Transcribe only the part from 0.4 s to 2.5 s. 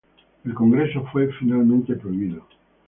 El congreso fue finalmente prohibido.